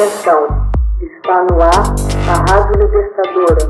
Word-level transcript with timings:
Atenção, 0.00 0.48
está 0.98 1.44
no 1.44 1.60
ar 1.60 1.94
a 2.26 2.32
Rádio 2.50 2.80
Libertadora. 2.80 3.68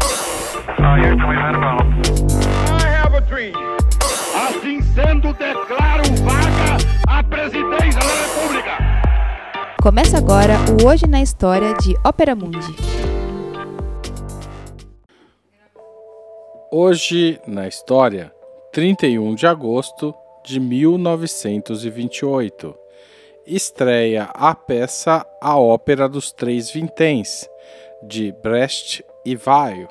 Assim 4.47 4.81
sendo, 4.81 5.33
declaro 5.33 6.05
vaga 6.23 6.79
a 7.09 7.21
presidência 7.25 7.99
da 7.99 8.15
República. 8.23 8.79
Começa 9.83 10.19
agora 10.19 10.55
o 10.81 10.87
Hoje 10.87 11.09
na 11.09 11.21
História 11.21 11.75
de 11.75 11.97
Ópera 12.05 12.37
Mundi. 12.37 12.77
Hoje 16.71 17.41
na 17.45 17.67
História, 17.67 18.33
31 18.73 19.35
de 19.35 19.49
agosto 19.49 20.15
de 20.45 20.61
1928 20.61 22.80
estreia 23.47 24.25
a 24.35 24.55
peça 24.55 25.27
A 25.41 25.59
Ópera 25.59 26.09
dos 26.09 26.33
Três 26.33 26.71
Vinténs, 26.71 27.49
de 28.03 28.33
Brecht 28.43 29.05
e 29.25 29.37
Weil. 29.37 29.89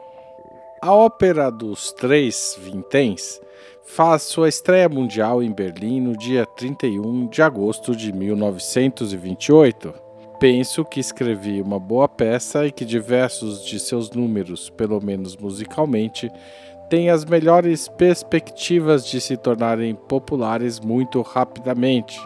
A 0.82 0.94
Ópera 0.94 1.52
dos 1.52 1.92
Três 1.92 2.58
Vinténs 2.60 3.42
faz 3.84 4.24
sua 4.24 4.48
estreia 4.48 4.88
mundial 4.88 5.42
em 5.42 5.52
Berlim 5.52 6.00
no 6.00 6.16
dia 6.16 6.46
31 6.46 7.28
de 7.28 7.42
agosto 7.42 7.96
de 7.96 8.14
1928. 8.14 9.94
Penso 10.40 10.86
que 10.86 11.00
escrevi 11.00 11.62
uma 11.62 11.80
boa 11.80 12.08
peça 12.08 12.66
e 12.66 12.72
que 12.72 12.86
diversos 12.86 13.66
de 13.66 13.80
seus 13.80 14.12
números, 14.12 14.70
pelo 14.70 15.04
menos 15.04 15.36
musicalmente, 15.36 16.32
têm 16.90 17.10
as 17.10 17.26
melhores 17.26 17.88
perspectivas 17.88 19.06
de 19.06 19.20
se 19.20 19.36
tornarem 19.36 19.96
populares 19.96 20.80
muito 20.80 21.22
rapidamente. 21.22 22.20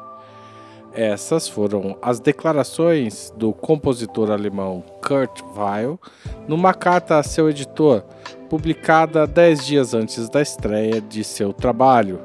Essas 0.96 1.48
foram 1.48 1.98
as 2.02 2.20
declarações 2.20 3.34
do 3.36 3.52
compositor 3.52 4.30
alemão 4.30 4.84
Kurt 5.02 5.42
Weill 5.56 6.00
numa 6.48 6.72
carta 6.72 7.18
a 7.18 7.24
seu 7.24 7.50
editor, 7.50 8.04
publicada 8.48 9.26
dez 9.26 9.66
dias 9.66 9.96
antes 9.96 10.30
da 10.30 10.40
estreia 10.40 11.02
de 11.02 11.24
seu 11.24 11.52
trabalho. 11.52 12.20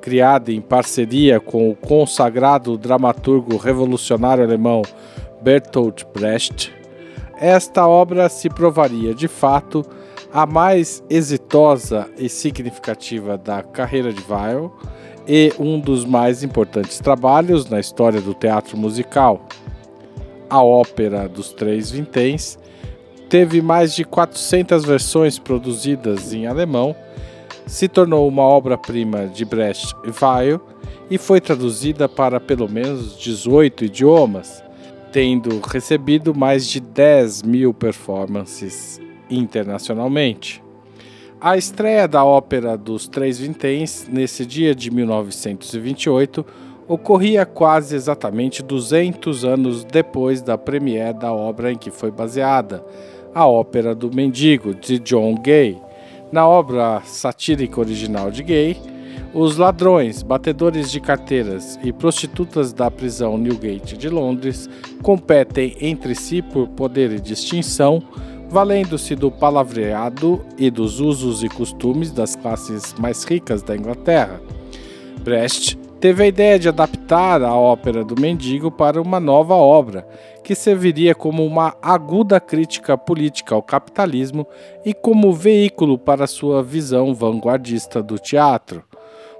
Criada 0.00 0.50
em 0.50 0.60
parceria 0.60 1.38
com 1.38 1.70
o 1.70 1.76
consagrado 1.76 2.76
dramaturgo 2.76 3.56
revolucionário 3.56 4.42
alemão 4.42 4.82
Bertolt 5.40 6.02
Brecht, 6.12 6.74
esta 7.40 7.86
obra 7.86 8.28
se 8.28 8.50
provaria 8.50 9.14
de 9.14 9.28
fato 9.28 9.84
a 10.32 10.44
mais 10.44 11.04
exitosa 11.08 12.10
e 12.18 12.28
significativa 12.28 13.38
da 13.38 13.62
carreira 13.62 14.12
de 14.12 14.22
Weill 14.28 14.72
e 15.28 15.52
um 15.58 15.78
dos 15.78 16.06
mais 16.06 16.42
importantes 16.42 16.98
trabalhos 16.98 17.68
na 17.68 17.78
história 17.78 18.20
do 18.20 18.32
teatro 18.32 18.78
musical. 18.78 19.46
A 20.48 20.62
Ópera 20.62 21.28
dos 21.28 21.52
Três 21.52 21.90
Vinténs 21.90 22.58
teve 23.28 23.60
mais 23.60 23.94
de 23.94 24.04
400 24.04 24.84
versões 24.86 25.38
produzidas 25.38 26.32
em 26.32 26.46
alemão, 26.46 26.96
se 27.66 27.86
tornou 27.86 28.26
uma 28.26 28.42
obra-prima 28.42 29.26
de 29.26 29.44
Brecht 29.44 29.94
e 30.04 30.24
Weill 30.24 30.58
e 31.10 31.18
foi 31.18 31.38
traduzida 31.38 32.08
para 32.08 32.40
pelo 32.40 32.66
menos 32.66 33.18
18 33.18 33.84
idiomas, 33.84 34.64
tendo 35.12 35.60
recebido 35.60 36.34
mais 36.34 36.66
de 36.66 36.80
10 36.80 37.42
mil 37.42 37.74
performances 37.74 38.98
internacionalmente. 39.28 40.62
A 41.40 41.56
estreia 41.56 42.08
da 42.08 42.24
Ópera 42.24 42.76
dos 42.76 43.06
Três 43.06 43.38
Vinténs, 43.38 44.08
nesse 44.10 44.44
dia 44.44 44.74
de 44.74 44.90
1928, 44.90 46.44
ocorria 46.88 47.46
quase 47.46 47.94
exatamente 47.94 48.60
200 48.60 49.44
anos 49.44 49.84
depois 49.84 50.42
da 50.42 50.58
premiere 50.58 51.16
da 51.16 51.32
obra 51.32 51.70
em 51.70 51.78
que 51.78 51.92
foi 51.92 52.10
baseada, 52.10 52.84
a 53.32 53.46
Ópera 53.46 53.94
do 53.94 54.12
Mendigo, 54.12 54.74
de 54.74 54.98
John 54.98 55.36
Gay. 55.36 55.78
Na 56.32 56.48
obra 56.48 57.02
satírica 57.04 57.78
original 57.78 58.32
de 58.32 58.42
Gay, 58.42 58.76
os 59.32 59.56
ladrões, 59.56 60.24
batedores 60.24 60.90
de 60.90 60.98
carteiras 60.98 61.78
e 61.84 61.92
prostitutas 61.92 62.72
da 62.72 62.90
prisão 62.90 63.38
Newgate 63.38 63.96
de 63.96 64.08
Londres 64.08 64.68
competem 65.04 65.76
entre 65.80 66.16
si 66.16 66.42
por 66.42 66.66
poder 66.70 67.12
e 67.12 67.20
distinção 67.20 68.02
valendo-se 68.48 69.14
do 69.14 69.30
palavreado 69.30 70.44
e 70.56 70.70
dos 70.70 71.00
usos 71.00 71.42
e 71.42 71.48
costumes 71.48 72.10
das 72.10 72.34
classes 72.34 72.94
mais 72.94 73.24
ricas 73.24 73.62
da 73.62 73.76
Inglaterra. 73.76 74.40
Brecht 75.22 75.76
teve 76.00 76.22
a 76.22 76.26
ideia 76.26 76.58
de 76.58 76.68
adaptar 76.68 77.42
a 77.42 77.54
ópera 77.54 78.04
do 78.04 78.18
mendigo 78.18 78.70
para 78.70 79.02
uma 79.02 79.20
nova 79.20 79.54
obra, 79.54 80.06
que 80.42 80.54
serviria 80.54 81.14
como 81.14 81.44
uma 81.44 81.76
aguda 81.82 82.40
crítica 82.40 82.96
política 82.96 83.54
ao 83.54 83.62
capitalismo 83.62 84.46
e 84.84 84.94
como 84.94 85.32
veículo 85.32 85.98
para 85.98 86.26
sua 86.26 86.62
visão 86.62 87.14
vanguardista 87.14 88.02
do 88.02 88.18
teatro. 88.18 88.82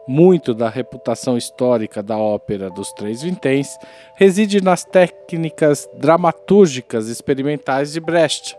Muito 0.07 0.55
da 0.55 0.69
reputação 0.69 1.37
histórica 1.37 2.03
da 2.03 2.17
ópera 2.19 2.71
dos 2.71 2.93
Três 2.93 3.23
Vinténs 3.23 3.77
reside 4.17 4.63
nas 4.63 4.85
técnicas 4.85 5.89
dramatúrgicas 5.99 7.09
experimentais 7.09 7.93
de 7.93 8.01
Brecht 8.01 8.57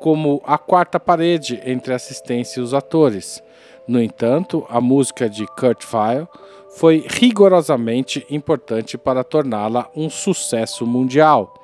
como 0.00 0.42
a 0.44 0.58
quarta 0.58 0.98
parede 1.00 1.60
entre 1.64 1.92
a 1.92 1.96
assistência 1.96 2.60
e 2.60 2.62
os 2.62 2.74
atores. 2.74 3.42
No 3.86 4.02
entanto, 4.02 4.66
a 4.68 4.80
música 4.80 5.28
de 5.28 5.46
Kurt 5.46 5.84
Weill 5.92 6.28
foi 6.76 7.04
rigorosamente 7.08 8.26
importante 8.30 8.98
para 8.98 9.22
torná-la 9.22 9.88
um 9.94 10.10
sucesso 10.10 10.86
mundial. 10.86 11.54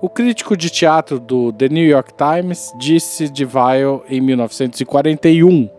O 0.00 0.08
crítico 0.08 0.56
de 0.56 0.68
teatro 0.68 1.20
do 1.20 1.52
The 1.52 1.68
New 1.68 1.86
York 1.86 2.12
Times 2.14 2.72
disse 2.78 3.28
de 3.28 3.44
Weill 3.44 4.02
em 4.08 4.20
1941: 4.20 5.70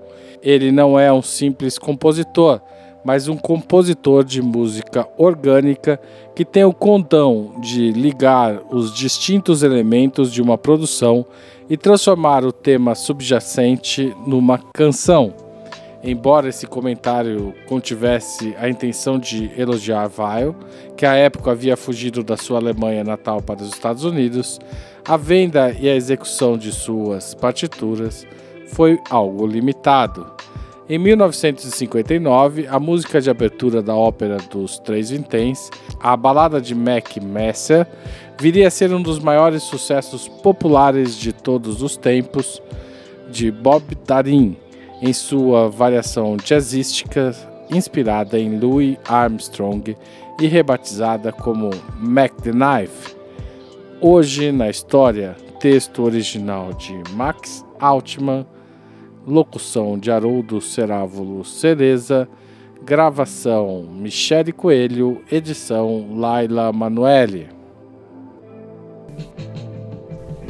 ele 0.41 0.71
não 0.71 0.99
é 0.99 1.11
um 1.11 1.21
simples 1.21 1.77
compositor, 1.77 2.61
mas 3.03 3.27
um 3.27 3.37
compositor 3.37 4.23
de 4.23 4.41
música 4.41 5.07
orgânica 5.17 5.99
que 6.35 6.45
tem 6.45 6.63
o 6.63 6.73
condão 6.73 7.55
de 7.59 7.91
ligar 7.91 8.61
os 8.71 8.93
distintos 8.93 9.63
elementos 9.63 10.31
de 10.31 10.41
uma 10.41 10.57
produção 10.57 11.25
e 11.69 11.77
transformar 11.77 12.43
o 12.43 12.51
tema 12.51 12.95
subjacente 12.95 14.15
numa 14.25 14.57
canção. 14.73 15.33
Embora 16.03 16.49
esse 16.49 16.67
comentário 16.67 17.53
contivesse 17.65 18.53
a 18.59 18.67
intenção 18.67 19.17
de 19.17 19.49
elogiar 19.57 20.11
Weil, 20.17 20.53
que 20.97 21.05
à 21.05 21.15
época 21.15 21.51
havia 21.51 21.77
fugido 21.77 22.21
da 22.21 22.35
sua 22.35 22.59
Alemanha 22.59 23.05
natal 23.05 23.41
para 23.41 23.61
os 23.61 23.69
Estados 23.69 24.03
Unidos, 24.03 24.59
a 25.07 25.15
venda 25.15 25.71
e 25.71 25.89
a 25.89 25.95
execução 25.95 26.57
de 26.57 26.73
suas 26.73 27.33
partituras 27.33 28.27
foi 28.67 28.99
algo 29.09 29.47
limitado. 29.47 30.29
Em 30.89 30.97
1959, 30.97 32.67
a 32.67 32.77
música 32.77 33.21
de 33.21 33.29
abertura 33.29 33.81
da 33.81 33.95
ópera 33.95 34.35
dos 34.51 34.77
Três 34.79 35.11
Vinténs, 35.11 35.69
a 35.97 36.17
balada 36.17 36.59
de 36.59 36.75
Mac 36.75 37.15
Messer, 37.21 37.87
viria 38.37 38.67
a 38.67 38.71
ser 38.71 38.93
um 38.93 39.01
dos 39.01 39.17
maiores 39.17 39.63
sucessos 39.63 40.27
populares 40.27 41.15
de 41.15 41.31
todos 41.31 41.81
os 41.81 41.95
tempos 41.95 42.61
de 43.31 43.49
Bob 43.49 43.97
Darin, 44.05 44.57
em 45.01 45.13
sua 45.13 45.69
variação 45.69 46.35
jazzística 46.35 47.33
inspirada 47.71 48.37
em 48.37 48.59
Louis 48.59 48.97
Armstrong 49.07 49.95
e 50.39 50.47
rebatizada 50.47 51.31
como 51.31 51.69
Mac 51.97 52.33
the 52.41 52.51
Knife. 52.51 53.15
Hoje 54.01 54.51
na 54.51 54.69
história, 54.69 55.37
texto 55.61 56.03
original 56.03 56.73
de 56.73 56.93
Max 57.13 57.65
Altman 57.79 58.45
Locução 59.25 59.97
de 59.97 60.11
Haroldo 60.11 60.59
Cerávulo 60.59 61.45
Cereza. 61.45 62.27
Gravação 62.83 63.83
Michele 63.83 64.51
Coelho. 64.51 65.21
Edição 65.31 66.09
Laila 66.13 66.73
Manuele. 66.73 67.47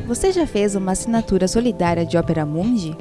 Você 0.08 0.31
já 0.31 0.48
fez 0.48 0.74
uma 0.75 0.94
assinatura 0.94 1.48
solidária 1.48 2.04
de 2.06 2.18
Opera 2.18 2.46
Mundi? 2.46 2.98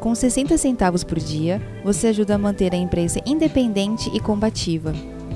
Com 0.00 0.12
60 0.14 0.56
centavos 0.58 1.02
por 1.04 1.18
dia, 1.18 1.62
você 1.84 2.08
ajuda 2.08 2.34
a 2.34 2.38
manter 2.38 2.74
a 2.74 2.76
imprensa 2.76 3.20
independente 3.26 4.10
e 4.14 4.20
combativa. 4.20 4.92